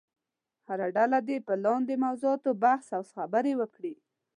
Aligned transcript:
هره 0.67 0.87
ډله 0.97 1.19
دې 1.27 1.37
په 1.47 1.53
لاندې 1.65 2.01
موضوعاتو 2.05 2.49
بحث 2.63 2.87
او 2.97 3.03
خبرې 3.13 3.53
وکړي. 3.57 3.93